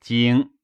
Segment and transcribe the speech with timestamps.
[0.00, 0.54] 经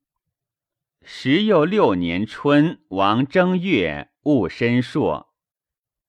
[1.02, 5.34] 时又六年春，王正月，戊申朔，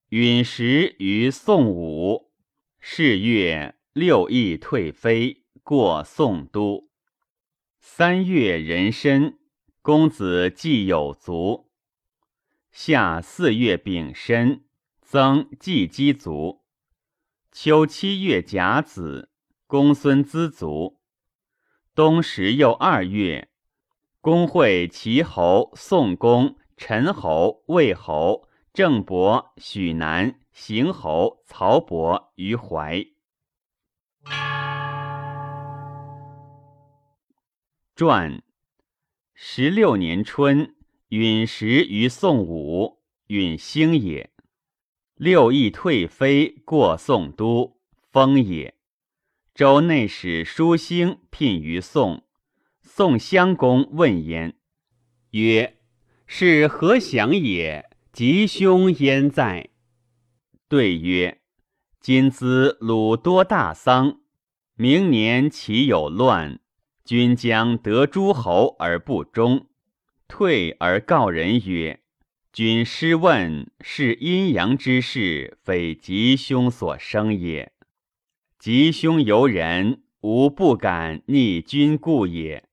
[0.08, 2.32] 陨石于宋武。
[2.80, 6.88] 是月，六邑退妃，过宋都。
[7.78, 9.38] 三月壬申，
[9.82, 11.70] 公子季有卒。
[12.72, 14.64] 夏四月丙申，
[15.02, 16.64] 曾季姬卒。
[17.52, 19.30] 秋七月甲子，
[19.66, 20.97] 公孙资卒。
[21.98, 23.48] 冬十又二月，
[24.20, 33.04] 公会齐侯、宋公、陈侯、魏侯、郑伯、许南、邢侯、曹伯于怀。
[37.96, 38.44] 传
[39.34, 40.76] 十六年春，
[41.08, 44.30] 允时于宋武，允兴也。
[45.16, 47.80] 六邑退妃，过宋都，
[48.12, 48.77] 封也。
[49.58, 52.22] 周内史书兴聘于宋，
[52.80, 54.54] 宋襄公问焉，
[55.32, 55.78] 曰
[56.28, 57.90] ：“是何祥也？
[58.12, 59.70] 吉凶焉在？”
[60.70, 61.40] 对曰
[62.00, 64.20] ：“今兹鲁多大丧，
[64.76, 66.60] 明年岂有乱？
[67.04, 69.66] 君将得诸侯而不忠，
[70.28, 71.98] 退而告人曰
[72.54, 77.72] ：‘君失问，是阴阳之事，非吉凶所生也。’”
[78.58, 82.68] 吉凶由人，吾不敢逆君故也。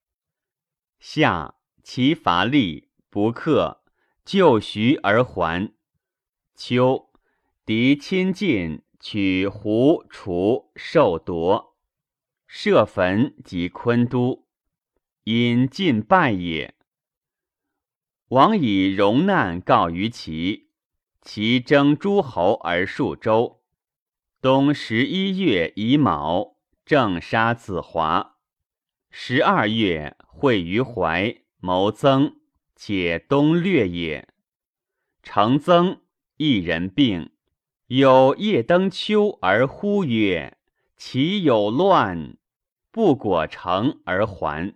[1.00, 3.83] 夏，其伐利，不克，
[4.25, 5.72] 就徐而还。
[6.55, 7.11] 秋，
[7.64, 11.77] 敌亲近，取胡、楚，受夺，
[12.47, 14.47] 设焚及昆都，
[15.23, 16.73] 因尽败也。
[18.30, 20.72] 王以戎难告于齐，
[21.22, 23.61] 齐征诸侯而数周。
[24.45, 28.35] 冬十一月乙卯，正杀子华。
[29.09, 32.35] 十二月会于怀，谋曾，
[32.75, 34.27] 且东略也。
[35.23, 36.02] 成曾
[36.37, 37.31] 一人病，
[37.87, 40.59] 有夜登丘而呼曰
[40.95, 42.37] ：“其有乱！”
[42.93, 44.75] 不果成而还。